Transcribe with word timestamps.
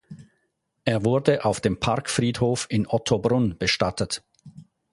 Er 0.83 1.05
wurde 1.05 1.45
auf 1.45 1.61
dem 1.61 1.79
Parkfriedhof 1.79 2.65
in 2.71 2.87
Ottobrunn 2.87 3.55
bestattet. 3.59 4.23